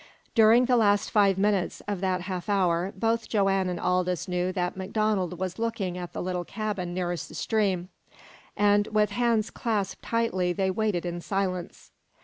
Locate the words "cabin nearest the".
6.43-7.35